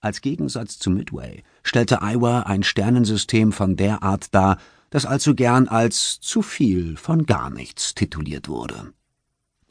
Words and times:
Als 0.00 0.22
Gegensatz 0.22 0.78
zu 0.78 0.90
Midway 0.90 1.42
stellte 1.62 2.00
Iowa 2.00 2.40
ein 2.40 2.62
Sternensystem 2.62 3.52
von 3.52 3.76
der 3.76 4.02
Art 4.02 4.34
dar, 4.34 4.58
das 4.88 5.04
allzu 5.04 5.34
gern 5.34 5.68
als 5.68 6.20
zu 6.20 6.40
viel 6.40 6.96
von 6.96 7.26
gar 7.26 7.50
nichts 7.50 7.94
tituliert 7.94 8.48
wurde. 8.48 8.92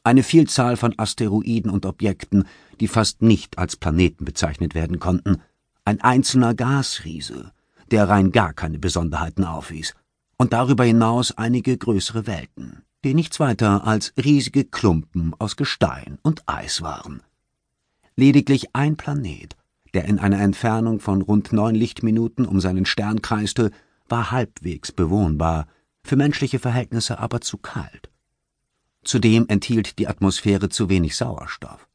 Eine 0.04 0.22
Vielzahl 0.22 0.76
von 0.76 0.98
Asteroiden 0.98 1.70
und 1.70 1.84
Objekten, 1.84 2.44
die 2.78 2.88
fast 2.88 3.22
nicht 3.22 3.58
als 3.58 3.76
Planeten 3.76 4.24
bezeichnet 4.24 4.74
werden 4.74 5.00
konnten, 5.00 5.42
ein 5.84 6.00
einzelner 6.00 6.54
Gasriese, 6.54 7.52
der 7.90 8.08
rein 8.08 8.30
gar 8.30 8.54
keine 8.54 8.78
Besonderheiten 8.78 9.44
aufwies, 9.44 9.94
und 10.38 10.52
darüber 10.52 10.84
hinaus 10.84 11.36
einige 11.36 11.76
größere 11.76 12.26
Welten, 12.26 12.82
die 13.04 13.14
nichts 13.14 13.40
weiter 13.40 13.84
als 13.86 14.14
riesige 14.16 14.64
Klumpen 14.64 15.34
aus 15.38 15.56
Gestein 15.56 16.18
und 16.22 16.48
Eis 16.48 16.80
waren. 16.82 17.22
Lediglich 18.16 18.74
ein 18.74 18.96
Planet, 18.96 19.56
der 19.94 20.04
in 20.04 20.18
einer 20.18 20.40
Entfernung 20.40 21.00
von 21.00 21.22
rund 21.22 21.52
neun 21.52 21.74
Lichtminuten 21.74 22.46
um 22.46 22.60
seinen 22.60 22.86
Stern 22.86 23.22
kreiste, 23.22 23.70
war 24.08 24.30
halbwegs 24.30 24.92
bewohnbar, 24.92 25.66
für 26.02 26.16
menschliche 26.16 26.58
Verhältnisse 26.58 27.18
aber 27.18 27.40
zu 27.40 27.58
kalt. 27.58 28.10
Zudem 29.02 29.46
enthielt 29.48 29.98
die 29.98 30.08
Atmosphäre 30.08 30.68
zu 30.68 30.88
wenig 30.88 31.16
Sauerstoff. 31.16 31.88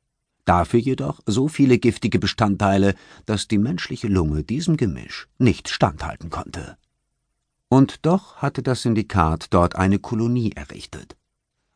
Dafür 0.45 0.79
jedoch 0.79 1.21
so 1.25 1.47
viele 1.47 1.79
giftige 1.79 2.20
Bestandteile, 2.20 2.95
dass 3.25 3.47
die 3.47 3.57
menschliche 3.57 4.07
Lunge 4.07 4.43
diesem 4.43 4.77
Gemisch 4.77 5.27
nicht 5.39 5.70
standhalten 5.70 6.29
konnte. 6.29 6.77
Und 7.67 8.05
doch 8.05 8.37
hatte 8.37 8.62
das 8.62 8.84
Syndikat 8.84 9.48
dort 9.49 9.75
eine 9.75 9.98
Kolonie 9.98 10.51
errichtet. 10.51 11.15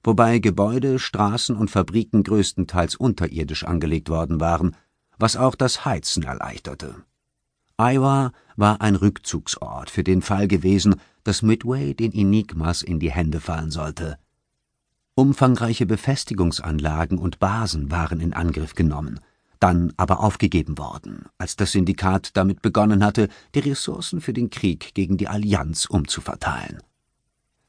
Wobei 0.04 0.40
Gebäude, 0.40 1.00
Straßen 1.00 1.56
und 1.56 1.72
Fabriken 1.72 2.24
größtenteils 2.24 2.96
unterirdisch 2.96 3.64
angelegt 3.64 4.10
worden 4.10 4.40
waren, 4.40 4.76
was 5.20 5.36
auch 5.36 5.56
das 5.56 5.86
Heizen 5.86 6.24
erleichterte. 6.24 6.96
Iowa 7.78 8.32
war 8.56 8.82
ein 8.82 8.96
Rückzugsort 8.96 9.90
für 9.90 10.04
den 10.04 10.22
Fall 10.22 10.48
gewesen, 10.48 10.96
dass 11.24 11.42
Midway 11.42 11.94
den 11.94 12.12
Enigmas 12.12 12.82
in 12.82 13.00
die 13.00 13.12
Hände 13.12 13.40
fallen 13.40 13.72
sollte. 13.72 14.18
Umfangreiche 15.16 15.86
Befestigungsanlagen 15.86 17.18
und 17.18 17.40
Basen 17.40 17.92
waren 17.92 18.20
in 18.20 18.34
Angriff 18.34 18.74
genommen, 18.74 19.20
dann 19.60 19.94
aber 19.98 20.22
aufgegeben 20.22 20.78
worden, 20.78 21.26
als 21.38 21.58
das 21.58 21.74
Syndikat 21.74 22.32
damit 22.36 22.62
begonnen 22.62 23.04
hatte, 23.04 23.28
die 23.54 23.60
Ressourcen 23.60 24.22
für 24.22 24.34
den 24.34 24.50
Krieg 24.50 24.94
gegen 24.94 25.18
die 25.18 25.28
Allianz 25.28 25.86
umzuverteilen. 25.86 26.82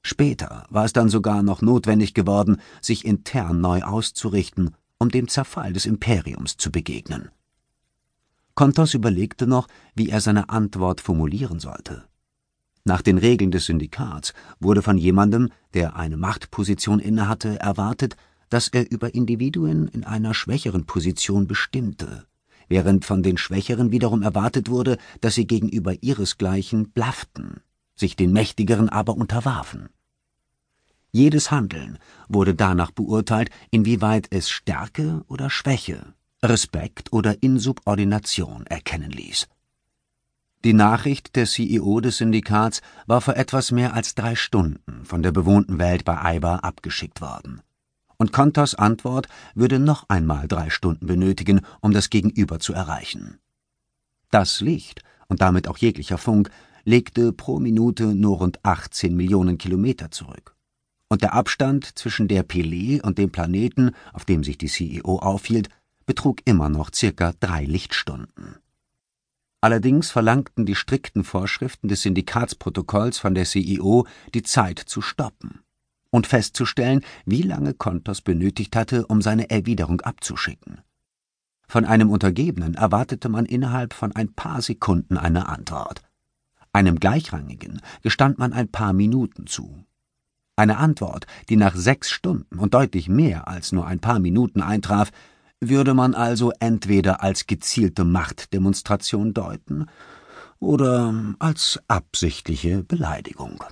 Später 0.03 0.67
war 0.70 0.85
es 0.85 0.92
dann 0.92 1.09
sogar 1.09 1.42
noch 1.42 1.61
notwendig 1.61 2.14
geworden, 2.14 2.61
sich 2.81 3.05
intern 3.05 3.61
neu 3.61 3.83
auszurichten, 3.83 4.75
um 4.98 5.11
dem 5.11 5.29
Zerfall 5.29 5.73
des 5.73 5.87
Imperiums 5.87 6.57
zu 6.57 6.70
begegnen. 6.70 7.31
Kontos 8.55 8.95
überlegte 8.95 9.47
noch, 9.47 9.69
wie 9.95 10.11
er 10.11 10.20
seine 10.20 10.48
Antwort 10.48 11.01
formulieren 11.01 11.61
sollte. 11.61 12.05
Nach 12.84 13.03
den 13.03 13.19
Regeln 13.19 13.51
des 13.51 13.67
Syndikats 13.67 14.33
wurde 14.59 14.83
von 14.83 14.97
jemandem, 14.97 15.51
der 15.75 15.97
eine 15.97 16.17
Machtposition 16.17 16.98
innehatte, 16.98 17.61
erwartet, 17.61 18.17
dass 18.48 18.69
er 18.69 18.91
über 18.91 19.15
Individuen 19.15 19.89
in 19.89 20.05
einer 20.05 20.34
schwächeren 20.34 20.87
Position 20.87 21.47
bestimmte, 21.47 22.27
während 22.69 23.05
von 23.05 23.23
den 23.23 23.37
Schwächeren 23.37 23.92
wiederum 23.92 24.23
erwartet 24.23 24.69
wurde, 24.70 24.97
dass 25.20 25.35
sie 25.35 25.47
gegenüber 25.47 26.03
ihresgleichen 26.03 26.91
blafften, 26.91 27.61
sich 27.95 28.17
den 28.17 28.33
Mächtigeren 28.33 28.89
aber 28.89 29.14
unterwarfen. 29.17 29.91
Jedes 31.12 31.51
Handeln 31.51 31.98
wurde 32.29 32.55
danach 32.55 32.92
beurteilt, 32.92 33.51
inwieweit 33.70 34.29
es 34.31 34.48
Stärke 34.48 35.23
oder 35.29 35.51
Schwäche 35.51 36.14
Respekt 36.42 37.12
oder 37.12 37.42
Insubordination 37.42 38.66
erkennen 38.66 39.10
ließ. 39.10 39.46
Die 40.64 40.72
Nachricht 40.72 41.36
der 41.36 41.46
CEO 41.46 42.00
des 42.00 42.19
Syndikats 42.19 42.80
war 43.06 43.20
vor 43.20 43.36
etwas 43.36 43.72
mehr 43.72 43.94
als 43.94 44.14
drei 44.14 44.34
Stunden 44.34 45.05
von 45.05 45.22
der 45.22 45.33
bewohnten 45.33 45.78
Welt 45.78 46.05
bei 46.05 46.18
Aiba 46.18 46.56
abgeschickt 46.56 47.20
worden. 47.20 47.62
Und 48.17 48.33
Kontos 48.33 48.74
Antwort 48.74 49.29
würde 49.55 49.79
noch 49.79 50.08
einmal 50.08 50.48
drei 50.48 50.68
Stunden 50.70 51.06
benötigen, 51.06 51.61
um 51.80 51.92
das 51.92 52.11
Gegenüber 52.11 52.58
zu 52.58 52.73
erreichen. 52.74 53.39
Das 54.30 54.61
Licht 54.61 55.02
und 55.29 55.40
damit 55.40 55.68
auch 55.68 55.79
jeglicher 55.79 56.18
Funk 56.18 56.50
legte 56.84 57.33
pro 57.33 57.58
Minute 57.58 58.14
nur 58.14 58.39
rund 58.39 58.64
18 58.64 59.14
Millionen 59.14 59.58
Kilometer 59.58 60.11
zurück. 60.11 60.55
Und 61.08 61.23
der 61.23 61.33
Abstand 61.34 61.98
zwischen 61.98 62.29
der 62.29 62.46
Pelé 62.46 63.02
und 63.02 63.18
dem 63.18 63.30
Planeten, 63.30 63.92
auf 64.12 64.24
dem 64.24 64.45
sich 64.45 64.58
die 64.58 64.68
CEO 64.68 65.18
aufhielt, 65.18 65.68
betrug 66.11 66.41
immer 66.45 66.69
noch 66.69 66.91
circa 66.93 67.35
drei 67.39 67.65
Lichtstunden. 67.65 68.57
Allerdings 69.61 70.11
verlangten 70.11 70.67
die 70.67 70.75
strikten 70.75 71.23
Vorschriften 71.23 71.87
des 71.87 72.03
Syndikatsprotokolls 72.03 73.21
von 73.21 73.37
der 73.37 73.45
CEO, 73.45 74.09
die 74.35 74.43
Zeit 74.43 74.81
zu 74.81 75.03
stoppen 75.03 75.61
und 76.11 76.27
festzustellen, 76.27 77.03
wie 77.27 77.43
lange 77.43 77.75
Kontos 77.75 78.23
benötigt 78.23 78.75
hatte, 78.75 79.07
um 79.07 79.23
seine 79.23 79.51
Erwiderung 79.51 80.01
abzuschicken. 80.01 80.81
Von 81.69 81.85
einem 81.85 82.11
Untergebenen 82.11 82.75
erwartete 82.75 83.29
man 83.29 83.47
innerhalb 83.47 83.95
von 83.95 84.11
ein 84.11 84.33
paar 84.33 84.63
Sekunden 84.63 85.17
eine 85.17 85.48
Antwort. 85.48 86.03
Einem 86.73 86.98
Gleichrangigen 86.98 87.81
gestand 88.03 88.37
man 88.37 88.53
ein 88.53 88.67
paar 88.67 88.95
Minuten 88.95 89.47
zu. 89.47 89.85
Eine 90.57 90.79
Antwort, 90.79 91.29
die 91.48 91.57
nach 91.57 91.77
sechs 91.77 92.11
Stunden 92.11 92.59
und 92.59 92.75
deutlich 92.75 93.09
mehr 93.09 93.47
als 93.47 93.71
nur 93.71 93.87
ein 93.87 94.01
paar 94.01 94.19
Minuten 94.19 94.61
eintraf, 94.61 95.13
würde 95.61 95.95
man 95.95 96.15
also 96.15 96.53
entweder 96.59 97.23
als 97.23 97.47
gezielte 97.47 98.05
Machtdemonstration 98.05 99.35
deuten 99.35 99.87
oder 100.59 101.15
als 101.39 101.81
absichtliche 101.87 102.83
Beleidigung. 102.83 103.63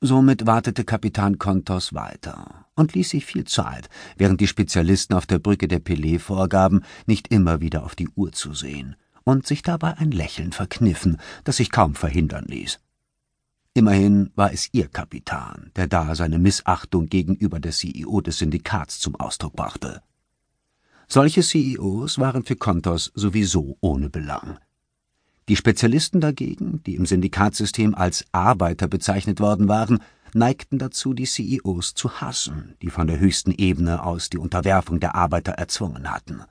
Somit 0.00 0.46
wartete 0.46 0.84
Kapitän 0.84 1.38
Kontos 1.38 1.92
weiter 1.92 2.66
und 2.76 2.94
ließ 2.94 3.10
sich 3.10 3.26
viel 3.26 3.44
Zeit, 3.44 3.88
während 4.16 4.40
die 4.40 4.46
Spezialisten 4.46 5.14
auf 5.14 5.26
der 5.26 5.40
Brücke 5.40 5.66
der 5.66 5.80
Pelé 5.80 6.20
vorgaben, 6.20 6.84
nicht 7.06 7.28
immer 7.28 7.60
wieder 7.60 7.84
auf 7.84 7.96
die 7.96 8.08
Uhr 8.14 8.30
zu 8.30 8.54
sehen 8.54 8.94
und 9.24 9.46
sich 9.46 9.62
dabei 9.62 9.96
ein 9.96 10.12
Lächeln 10.12 10.52
verkniffen, 10.52 11.16
das 11.42 11.56
sich 11.56 11.70
kaum 11.70 11.96
verhindern 11.96 12.44
ließ. 12.46 12.78
Immerhin 13.74 14.30
war 14.36 14.52
es 14.52 14.68
ihr 14.72 14.88
Kapitän, 14.88 15.72
der 15.76 15.88
da 15.88 16.14
seine 16.14 16.38
Missachtung 16.38 17.06
gegenüber 17.06 17.58
der 17.58 17.72
CEO 17.72 18.20
des 18.20 18.38
Syndikats 18.38 19.00
zum 19.00 19.16
Ausdruck 19.16 19.54
brachte. 19.54 20.02
Solche 21.10 21.42
CEOs 21.42 22.18
waren 22.18 22.44
für 22.44 22.56
Kontos 22.56 23.10
sowieso 23.14 23.78
ohne 23.80 24.10
Belang. 24.10 24.58
Die 25.48 25.56
Spezialisten 25.56 26.20
dagegen, 26.20 26.82
die 26.84 26.96
im 26.96 27.06
Syndikatsystem 27.06 27.94
als 27.94 28.26
Arbeiter 28.32 28.88
bezeichnet 28.88 29.40
worden 29.40 29.68
waren, 29.68 30.00
neigten 30.34 30.78
dazu, 30.78 31.14
die 31.14 31.24
CEOs 31.24 31.94
zu 31.94 32.20
hassen, 32.20 32.74
die 32.82 32.90
von 32.90 33.06
der 33.06 33.18
höchsten 33.18 33.52
Ebene 33.52 34.02
aus 34.02 34.28
die 34.28 34.36
Unterwerfung 34.36 35.00
der 35.00 35.14
Arbeiter 35.14 35.52
erzwungen 35.52 36.12
hatten. 36.12 36.42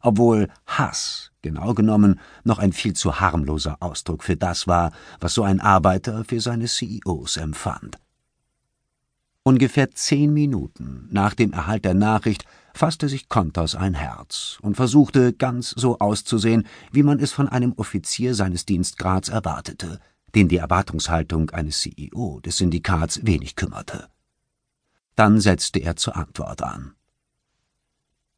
Obwohl 0.00 0.46
Hass, 0.64 1.32
genau 1.42 1.74
genommen, 1.74 2.20
noch 2.44 2.60
ein 2.60 2.72
viel 2.72 2.92
zu 2.94 3.18
harmloser 3.18 3.78
Ausdruck 3.80 4.22
für 4.22 4.36
das 4.36 4.68
war, 4.68 4.92
was 5.18 5.34
so 5.34 5.42
ein 5.42 5.58
Arbeiter 5.58 6.24
für 6.24 6.40
seine 6.40 6.66
CEOs 6.66 7.36
empfand. 7.36 7.98
Ungefähr 9.48 9.90
zehn 9.92 10.34
Minuten 10.34 11.08
nach 11.10 11.32
dem 11.32 11.54
Erhalt 11.54 11.86
der 11.86 11.94
Nachricht 11.94 12.44
fasste 12.74 13.08
sich 13.08 13.30
Kontos 13.30 13.74
ein 13.74 13.94
Herz 13.94 14.58
und 14.60 14.74
versuchte, 14.74 15.32
ganz 15.32 15.70
so 15.70 16.00
auszusehen, 16.00 16.66
wie 16.92 17.02
man 17.02 17.18
es 17.18 17.32
von 17.32 17.48
einem 17.48 17.72
Offizier 17.72 18.34
seines 18.34 18.66
Dienstgrads 18.66 19.30
erwartete, 19.30 20.00
den 20.34 20.48
die 20.48 20.58
Erwartungshaltung 20.58 21.48
eines 21.48 21.80
CEO 21.80 22.40
des 22.40 22.58
Syndikats 22.58 23.24
wenig 23.24 23.56
kümmerte. 23.56 24.08
Dann 25.16 25.40
setzte 25.40 25.78
er 25.78 25.96
zur 25.96 26.16
Antwort 26.16 26.62
an. 26.62 26.92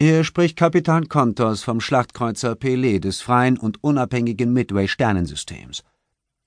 Hier 0.00 0.22
spricht 0.22 0.56
Kapitän 0.56 1.08
Kontos 1.08 1.64
vom 1.64 1.80
Schlachtkreuzer 1.80 2.52
Pelé 2.52 3.00
des 3.00 3.20
freien 3.20 3.58
und 3.58 3.82
unabhängigen 3.82 4.52
Midway-Sternensystems. 4.52 5.82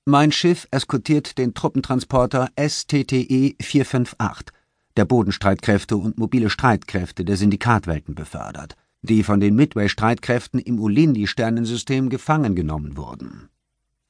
Mein 0.06 0.34
Schiff 0.34 0.68
eskortiert 0.70 1.38
den 1.38 1.54
Truppentransporter 1.54 2.50
STTE 2.60 3.56
458 3.62 4.54
der 4.98 5.06
Bodenstreitkräfte 5.06 5.96
und 5.96 6.18
mobile 6.18 6.50
Streitkräfte 6.50 7.24
der 7.24 7.38
Syndikatwelten 7.38 8.14
befördert, 8.14 8.76
die 9.02 9.24
von 9.24 9.40
den 9.40 9.56
Midway-Streitkräften 9.56 10.60
im 10.60 10.78
Ulindi-Sternensystem 10.78 12.10
gefangen 12.10 12.54
genommen 12.54 12.98
wurden. 12.98 13.48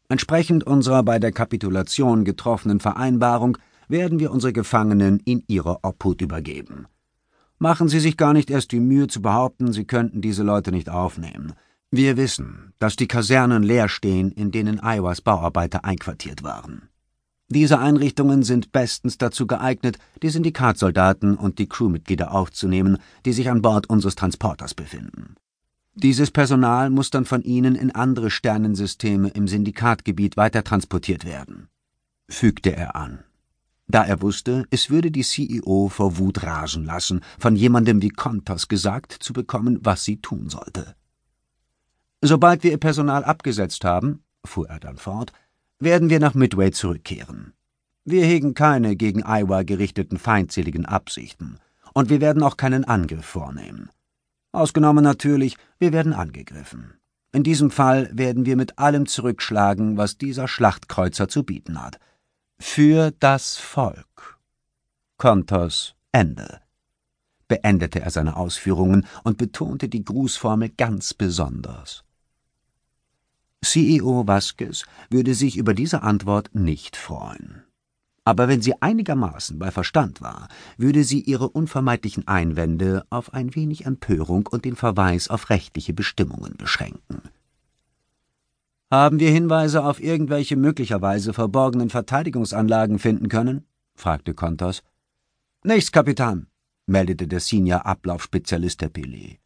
Entsprechend 0.10 0.64
unserer 0.64 1.04
bei 1.04 1.20
der 1.20 1.32
Kapitulation 1.32 2.26
getroffenen 2.26 2.80
Vereinbarung 2.80 3.60
werden 3.88 4.20
wir 4.20 4.32
unsere 4.32 4.52
Gefangenen 4.52 5.20
in 5.20 5.44
ihre 5.48 5.84
Obhut 5.84 6.22
übergeben. 6.22 6.88
Machen 7.60 7.88
Sie 7.88 8.00
sich 8.00 8.18
gar 8.18 8.34
nicht 8.34 8.50
erst 8.50 8.72
die 8.72 8.80
Mühe 8.80 9.06
zu 9.06 9.22
behaupten, 9.22 9.72
Sie 9.72 9.86
könnten 9.86 10.22
diese 10.22 10.42
Leute 10.42 10.72
nicht 10.72 10.90
aufnehmen. 10.90 11.54
Wir 11.96 12.18
wissen, 12.18 12.74
dass 12.80 12.96
die 12.96 13.06
Kasernen 13.06 13.62
leer 13.62 13.88
stehen, 13.88 14.32
in 14.32 14.50
denen 14.50 14.80
Iowas 14.82 15.22
Bauarbeiter 15.22 15.86
einquartiert 15.86 16.42
waren. 16.42 16.90
Diese 17.50 17.78
Einrichtungen 17.78 18.42
sind 18.42 18.72
bestens 18.72 19.20
dazu 19.20 19.46
geeignet, 19.46 20.00
die 20.24 20.30
Syndikatsoldaten 20.30 21.38
und 21.38 21.60
die 21.60 21.70
Crewmitglieder 21.70 22.34
aufzunehmen, 22.34 22.98
die 23.28 23.32
sich 23.32 23.52
an 23.52 23.62
Bord 23.62 23.92
unseres 23.92 24.16
Transporters 24.16 24.74
befinden. 24.74 25.36
Dieses 25.94 26.32
Personal 26.32 26.90
muss 26.90 27.12
dann 27.12 27.26
von 27.26 27.44
Ihnen 27.44 27.76
in 27.76 27.92
andere 27.92 28.32
Sternensysteme 28.32 29.30
im 29.30 29.48
Syndikatgebiet 29.48 30.36
weitertransportiert 30.36 31.26
werden, 31.26 31.68
fügte 32.28 32.76
er 32.76 32.96
an. 32.96 33.20
Da 33.88 34.04
er 34.04 34.24
wusste, 34.24 34.66
es 34.72 34.90
würde 34.90 35.12
die 35.12 35.22
CEO 35.22 35.90
vor 35.90 36.18
Wut 36.18 36.42
rasen 36.42 36.86
lassen, 36.86 37.22
von 37.38 37.56
jemandem 37.56 38.02
wie 38.02 38.10
Kontos 38.10 38.68
gesagt 38.68 39.12
zu 39.12 39.32
bekommen, 39.32 39.78
was 39.84 40.04
sie 40.04 40.18
tun 40.18 40.50
sollte. 40.50 40.96
Sobald 42.26 42.64
wir 42.64 42.72
ihr 42.72 42.78
Personal 42.78 43.26
abgesetzt 43.26 43.84
haben, 43.84 44.24
fuhr 44.46 44.70
er 44.70 44.80
dann 44.80 44.96
fort, 44.96 45.34
werden 45.80 46.10
wir 46.10 46.22
nach 46.22 46.36
Midway 46.36 46.72
zurückkehren. 46.72 47.52
Wir 48.06 48.24
hegen 48.24 48.54
keine 48.54 48.96
gegen 48.96 49.24
Iowa 49.26 49.64
gerichteten 49.64 50.18
feindseligen 50.18 50.86
Absichten, 50.86 51.58
und 51.94 52.10
wir 52.10 52.22
werden 52.22 52.42
auch 52.42 52.56
keinen 52.56 52.86
Angriff 52.86 53.26
vornehmen. 53.26 53.90
Ausgenommen 54.54 55.04
natürlich, 55.04 55.58
wir 55.80 55.92
werden 55.92 56.14
angegriffen. 56.14 56.94
In 57.34 57.44
diesem 57.44 57.70
Fall 57.70 58.10
werden 58.14 58.46
wir 58.46 58.56
mit 58.56 58.80
allem 58.80 59.06
zurückschlagen, 59.06 59.98
was 59.98 60.18
dieser 60.18 60.48
Schlachtkreuzer 60.48 61.28
zu 61.28 61.44
bieten 61.44 61.84
hat. 61.84 62.00
Für 62.58 63.12
das 63.20 63.58
Volk. 63.58 64.40
Kontos 65.18 65.94
Ende. 66.14 66.62
Beendete 67.50 68.00
er 68.00 68.12
seine 68.12 68.38
Ausführungen 68.38 69.06
und 69.26 69.38
betonte 69.38 69.90
die 69.90 70.06
Grußformel 70.06 70.70
ganz 70.70 71.14
besonders. 71.14 72.06
CEO 73.64 74.28
Vasquez 74.28 74.86
würde 75.10 75.34
sich 75.34 75.58
über 75.58 75.74
diese 75.74 76.04
Antwort 76.04 76.54
nicht 76.54 76.96
freuen. 76.96 77.64
Aber 78.26 78.48
wenn 78.48 78.62
sie 78.62 78.82
einigermaßen 78.82 79.60
bei 79.60 79.72
Verstand 79.72 80.22
war, 80.22 80.48
würde 80.78 81.04
sie 81.04 81.22
ihre 81.22 81.50
unvermeidlichen 81.50 82.28
Einwände 82.28 83.06
auf 83.10 83.34
ein 83.34 83.54
wenig 83.56 83.86
Empörung 83.86 84.48
und 84.48 84.64
den 84.64 84.76
Verweis 84.76 85.28
auf 85.28 85.50
rechtliche 85.50 85.94
Bestimmungen 85.94 86.56
beschränken. 86.58 87.22
Haben 88.90 89.20
wir 89.20 89.32
Hinweise 89.32 89.84
auf 89.84 90.02
irgendwelche 90.02 90.56
möglicherweise 90.56 91.34
verborgenen 91.34 91.90
Verteidigungsanlagen 91.90 93.00
finden 93.00 93.28
können? 93.28 93.66
fragte 93.96 94.34
Kontos. 94.34 94.84
Nichts, 95.64 95.92
Kapitän, 95.92 96.48
meldete 96.86 97.28
der 97.28 97.40
Senior-Ablaufspezialist 97.40 98.82
der 98.82 98.92
Pelé. 98.92 99.43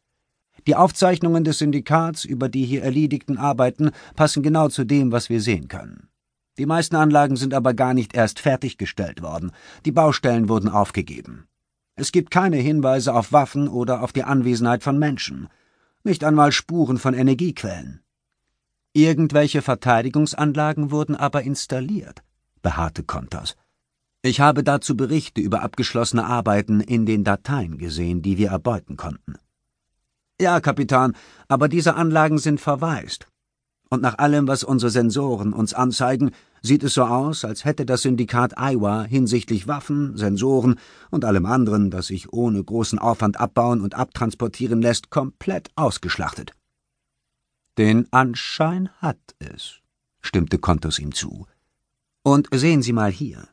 Die 0.68 0.76
Aufzeichnungen 0.76 1.44
des 1.44 1.56
Syndikats 1.56 2.26
über 2.26 2.50
die 2.50 2.66
hier 2.66 2.82
erledigten 2.82 3.38
Arbeiten 3.38 3.90
passen 4.16 4.42
genau 4.42 4.68
zu 4.68 4.84
dem, 4.84 5.12
was 5.12 5.30
wir 5.30 5.40
sehen 5.40 5.68
können. 5.68 6.10
Die 6.58 6.66
meisten 6.66 6.94
Anlagen 6.94 7.36
sind 7.36 7.54
aber 7.54 7.72
gar 7.72 7.94
nicht 7.94 8.14
erst 8.14 8.38
fertiggestellt 8.38 9.22
worden. 9.22 9.52
Die 9.86 9.92
Baustellen 9.92 10.50
wurden 10.50 10.68
aufgegeben. 10.68 11.46
Es 11.94 12.12
gibt 12.12 12.30
keine 12.30 12.58
Hinweise 12.58 13.14
auf 13.14 13.32
Waffen 13.32 13.66
oder 13.66 14.02
auf 14.02 14.12
die 14.12 14.24
Anwesenheit 14.24 14.82
von 14.82 14.98
Menschen. 14.98 15.48
Nicht 16.04 16.22
einmal 16.22 16.52
Spuren 16.52 16.98
von 16.98 17.14
Energiequellen. 17.14 18.02
Irgendwelche 18.92 19.62
Verteidigungsanlagen 19.62 20.90
wurden 20.90 21.16
aber 21.16 21.44
installiert, 21.44 22.22
beharrte 22.60 23.04
Kontos. 23.04 23.56
Ich 24.20 24.40
habe 24.40 24.62
dazu 24.62 24.98
Berichte 24.98 25.40
über 25.40 25.62
abgeschlossene 25.62 26.26
Arbeiten 26.26 26.80
in 26.80 27.06
den 27.06 27.24
Dateien 27.24 27.78
gesehen, 27.78 28.20
die 28.20 28.36
wir 28.36 28.50
erbeuten 28.50 28.98
konnten. 28.98 29.38
Ja, 30.40 30.60
Kapitän, 30.60 31.14
aber 31.48 31.68
diese 31.68 31.94
Anlagen 31.94 32.38
sind 32.38 32.60
verwaist. 32.60 33.26
Und 33.90 34.02
nach 34.02 34.18
allem, 34.18 34.46
was 34.46 34.64
unsere 34.64 34.90
Sensoren 34.90 35.52
uns 35.52 35.74
anzeigen, 35.74 36.30
sieht 36.62 36.82
es 36.82 36.94
so 36.94 37.04
aus, 37.04 37.44
als 37.44 37.64
hätte 37.64 37.86
das 37.86 38.02
Syndikat 38.02 38.54
Iowa 38.56 39.02
hinsichtlich 39.02 39.66
Waffen, 39.66 40.16
Sensoren 40.16 40.78
und 41.10 41.24
allem 41.24 41.46
anderen, 41.46 41.90
das 41.90 42.08
sich 42.08 42.32
ohne 42.32 42.62
großen 42.62 42.98
Aufwand 42.98 43.40
abbauen 43.40 43.80
und 43.80 43.94
abtransportieren 43.94 44.82
lässt, 44.82 45.10
komplett 45.10 45.70
ausgeschlachtet. 45.74 46.52
Den 47.78 48.12
Anschein 48.12 48.90
hat 48.98 49.18
es, 49.38 49.80
stimmte 50.20 50.58
Kontos 50.58 50.98
ihm 50.98 51.14
zu. 51.14 51.46
Und 52.22 52.48
sehen 52.52 52.82
Sie 52.82 52.92
mal 52.92 53.10
hier. 53.10 53.48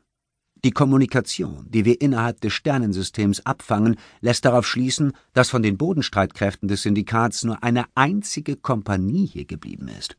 Die 0.64 0.70
Kommunikation, 0.70 1.66
die 1.68 1.84
wir 1.84 2.00
innerhalb 2.00 2.40
des 2.40 2.52
Sternensystems 2.52 3.44
abfangen, 3.44 3.96
lässt 4.20 4.44
darauf 4.44 4.66
schließen, 4.66 5.12
dass 5.32 5.50
von 5.50 5.62
den 5.62 5.76
Bodenstreitkräften 5.76 6.68
des 6.68 6.82
Syndikats 6.82 7.44
nur 7.44 7.62
eine 7.62 7.84
einzige 7.94 8.56
Kompanie 8.56 9.26
hier 9.26 9.44
geblieben 9.44 9.88
ist. 9.88 10.16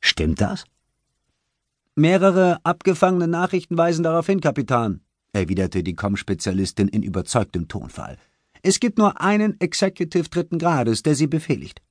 Stimmt 0.00 0.40
das? 0.40 0.64
Mehrere 1.94 2.58
abgefangene 2.64 3.28
Nachrichten 3.28 3.76
weisen 3.76 4.04
darauf 4.04 4.26
hin, 4.26 4.40
Kapitän, 4.40 5.00
erwiderte 5.32 5.82
die 5.82 5.94
Com-Spezialistin 5.94 6.88
in 6.88 7.02
überzeugtem 7.02 7.68
Tonfall. 7.68 8.16
Es 8.62 8.80
gibt 8.80 8.98
nur 8.98 9.20
einen 9.20 9.60
Executive 9.60 10.28
dritten 10.28 10.58
Grades, 10.58 11.02
der 11.02 11.14
sie 11.14 11.26
befehligt. 11.26 11.82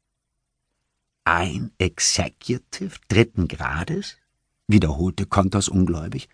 Ein 1.25 1.71
Executive 1.77 2.97
dritten 3.09 3.47
Grades? 3.47 4.17
wiederholte 4.67 5.25
Kontos 5.25 5.69
ungläubig. 5.69 6.29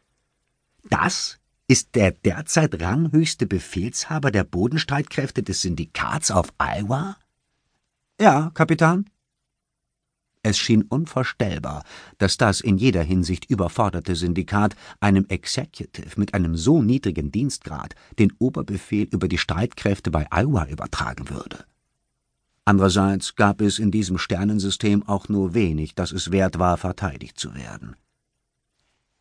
Das 0.90 1.40
ist 1.68 1.96
der 1.96 2.12
derzeit 2.12 2.82
ranghöchste 2.82 3.46
Befehlshaber 3.46 4.32
der 4.32 4.44
Bodenstreitkräfte 4.44 5.44
des 5.44 5.62
Syndikats 5.62 6.30
auf 6.30 6.54
Iowa? 6.60 7.18
Ja, 8.20 8.52
Kapitän. 8.54 9.10
Es 10.46 10.58
schien 10.58 10.82
unvorstellbar, 10.82 11.86
dass 12.18 12.36
das 12.36 12.60
in 12.60 12.78
jeder 12.78 13.02
Hinsicht 13.02 13.50
überforderte 13.50 14.14
Syndikat 14.14 14.76
einem 15.00 15.26
Executive 15.30 16.20
mit 16.20 16.34
einem 16.34 16.58
so 16.58 16.82
niedrigen 16.82 17.32
Dienstgrad 17.32 17.96
den 18.20 18.34
Oberbefehl 18.40 19.08
über 19.10 19.30
die 19.30 19.38
Streitkräfte 19.38 20.12
bei 20.12 20.28
Iowa 20.32 20.66
übertragen 20.66 21.30
würde. 21.30 21.64
Andererseits 22.66 23.36
gab 23.36 23.62
es 23.62 23.80
in 23.80 23.90
diesem 23.90 24.18
Sternensystem 24.18 25.08
auch 25.08 25.30
nur 25.30 25.54
wenig, 25.54 25.96
das 25.96 26.12
es 26.12 26.32
wert 26.32 26.60
war, 26.60 26.78
verteidigt 26.78 27.40
zu 27.40 27.56
werden. 27.56 27.96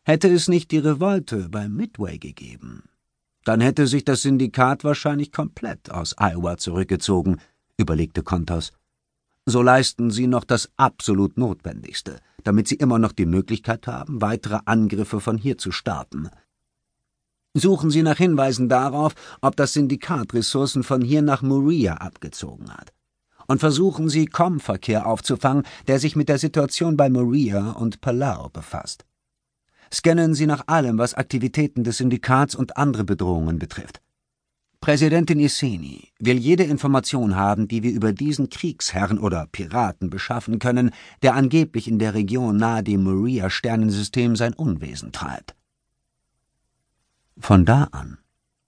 Hätte 0.05 0.27
es 0.27 0.49
nicht 0.49 0.71
die 0.71 0.79
Revolte 0.79 1.47
bei 1.47 1.69
Midway 1.69 2.17
gegeben, 2.17 2.83
dann 3.45 3.61
hätte 3.61 3.87
sich 3.87 4.03
das 4.03 4.21
Syndikat 4.23 4.83
wahrscheinlich 4.83 5.31
komplett 5.31 5.91
aus 5.91 6.15
Iowa 6.17 6.57
zurückgezogen, 6.57 7.39
überlegte 7.77 8.21
Kontos. 8.21 8.73
So 9.45 9.61
leisten 9.61 10.11
sie 10.11 10.27
noch 10.27 10.43
das 10.43 10.69
absolut 10.75 11.37
Notwendigste, 11.37 12.19
damit 12.43 12.67
sie 12.67 12.75
immer 12.75 12.99
noch 12.99 13.13
die 13.13 13.25
Möglichkeit 13.25 13.87
haben, 13.87 14.21
weitere 14.21 14.59
Angriffe 14.65 15.21
von 15.21 15.37
hier 15.37 15.57
zu 15.57 15.71
starten. 15.71 16.29
Suchen 17.55 17.91
Sie 17.91 18.01
nach 18.01 18.17
Hinweisen 18.17 18.67
darauf, 18.67 19.13
ob 19.39 19.55
das 19.55 19.73
Syndikat 19.73 20.33
Ressourcen 20.33 20.83
von 20.83 21.01
hier 21.01 21.21
nach 21.21 21.43
Moria 21.43 21.95
abgezogen 21.95 22.73
hat. 22.73 22.91
Und 23.47 23.59
versuchen 23.59 24.09
Sie, 24.09 24.25
Com-Verkehr 24.25 25.05
aufzufangen, 25.05 25.63
der 25.87 25.99
sich 25.99 26.15
mit 26.15 26.29
der 26.29 26.39
Situation 26.39 26.97
bei 26.97 27.09
Moria 27.09 27.71
und 27.71 28.01
Palau 28.01 28.49
befasst. 28.49 29.05
Scannen 29.93 30.33
Sie 30.33 30.47
nach 30.47 30.67
allem, 30.67 30.97
was 30.97 31.13
Aktivitäten 31.13 31.83
des 31.83 31.97
Syndikats 31.97 32.55
und 32.55 32.77
andere 32.77 33.03
Bedrohungen 33.03 33.59
betrifft. 33.59 34.01
Präsidentin 34.81 35.39
Isseni 35.39 36.09
will 36.19 36.37
jede 36.37 36.63
Information 36.63 37.35
haben, 37.35 37.67
die 37.67 37.83
wir 37.83 37.91
über 37.91 38.11
diesen 38.11 38.49
Kriegsherrn 38.49 39.19
oder 39.19 39.47
Piraten 39.49 40.09
beschaffen 40.09 40.59
können, 40.59 40.91
der 41.21 41.35
angeblich 41.35 41.87
in 41.87 41.99
der 41.99 42.15
Region 42.15 42.57
nahe 42.57 42.83
dem 42.83 43.03
Maria-Sternensystem 43.03 44.35
sein 44.35 44.53
Unwesen 44.53 45.11
treibt. 45.13 45.55
Von 47.37 47.63
da 47.63 47.85
an 47.91 48.17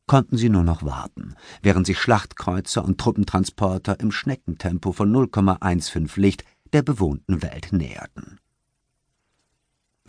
konnten 0.08 0.38
sie 0.38 0.50
nur 0.50 0.63
noch 0.63 0.84
warten, 0.84 1.36
während 1.63 1.88
sich 1.88 2.00
Schlachtkreuzer 2.00 2.86
und 2.86 3.00
Truppentransporter 3.00 4.00
im 4.00 4.12
Schneckentempo 4.12 4.91
von 4.91 5.12
0,15 5.12 6.20
Licht 6.20 6.46
der 6.72 6.84
bewohnten 6.84 7.41
Welt 7.41 7.70
näherten. 7.72 8.39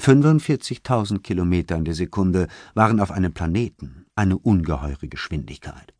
45.000 0.00 1.20
Kilometer 1.20 1.76
in 1.76 1.84
der 1.84 1.94
Sekunde 1.94 2.48
waren 2.74 3.00
auf 3.00 3.10
einem 3.10 3.32
Planeten 3.32 4.06
eine 4.14 4.38
ungeheure 4.38 5.08
Geschwindigkeit. 5.08 5.94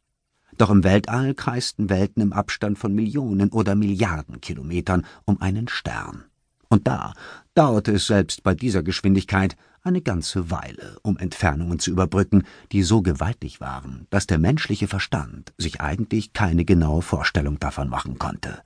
Doch 0.59 0.71
im 0.71 0.85
Weltall 0.85 1.35
kreisten 1.35 1.91
Welten 1.91 2.23
im 2.23 2.33
Abstand 2.33 2.79
von 2.79 2.95
Millionen 2.95 3.50
oder 3.50 3.75
Milliarden 3.75 4.41
Kilometern 4.41 5.05
um 5.25 5.41
einen 5.41 5.69
Stern. 5.69 6.25
Und 6.69 6.87
da 6.87 7.12
dauerte 7.55 7.93
es 7.93 8.07
selbst 8.07 8.43
bei 8.43 8.55
dieser 8.55 8.83
Geschwindigkeit 8.83 9.57
eine 9.83 10.03
ganze 10.03 10.50
Weile, 10.50 10.99
um 11.03 11.17
Entfernungen 11.17 11.79
zu 11.79 11.91
überbrücken, 11.91 12.45
die 12.73 12.83
so 12.83 13.03
gewaltig 13.03 13.61
waren, 13.61 14.07
dass 14.11 14.26
der 14.26 14.38
menschliche 14.38 14.88
Verstand 14.88 15.53
sich 15.59 15.81
eigentlich 15.81 16.33
keine 16.33 16.65
genaue 16.65 17.03
Vorstellung 17.03 17.59
davon 17.61 17.88
machen 17.88 18.19
konnte. 18.19 18.62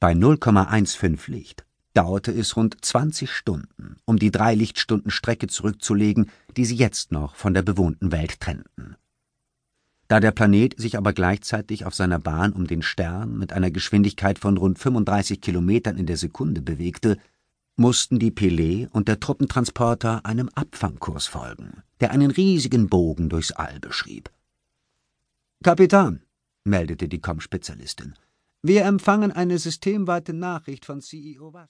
Bei 0.00 0.12
0,15 0.12 1.30
Licht 1.30 1.64
dauerte 1.94 2.32
es 2.32 2.56
rund 2.56 2.84
20 2.84 3.30
Stunden, 3.30 3.96
um 4.04 4.18
die 4.18 4.30
drei 4.30 4.54
Lichtstunden 4.54 5.10
Strecke 5.10 5.46
zurückzulegen, 5.46 6.30
die 6.56 6.64
sie 6.64 6.76
jetzt 6.76 7.12
noch 7.12 7.36
von 7.36 7.54
der 7.54 7.62
bewohnten 7.62 8.12
Welt 8.12 8.40
trennten. 8.40 8.96
Da 10.08 10.20
der 10.20 10.32
Planet 10.32 10.78
sich 10.78 10.98
aber 10.98 11.12
gleichzeitig 11.12 11.86
auf 11.86 11.94
seiner 11.94 12.18
Bahn 12.18 12.52
um 12.52 12.66
den 12.66 12.82
Stern 12.82 13.38
mit 13.38 13.52
einer 13.52 13.70
Geschwindigkeit 13.70 14.38
von 14.38 14.58
rund 14.58 14.78
35 14.78 15.40
Kilometern 15.40 15.96
in 15.96 16.06
der 16.06 16.18
Sekunde 16.18 16.60
bewegte, 16.60 17.16
mussten 17.76 18.18
die 18.18 18.30
Pelé 18.30 18.88
und 18.90 19.08
der 19.08 19.18
Truppentransporter 19.18 20.26
einem 20.26 20.50
Abfangkurs 20.54 21.26
folgen, 21.26 21.82
der 22.00 22.10
einen 22.10 22.30
riesigen 22.30 22.88
Bogen 22.88 23.28
durchs 23.28 23.52
All 23.52 23.80
beschrieb. 23.80 24.30
Kapitän, 25.62 26.22
meldete 26.64 27.08
die 27.08 27.20
Com-Spezialistin, 27.20 28.14
Wir 28.66 28.84
empfangen 28.84 29.32
eine 29.32 29.58
systemweite 29.58 30.32
Nachricht 30.32 30.84
von 30.86 31.00
CEO 31.00 31.52
Was. 31.52 31.62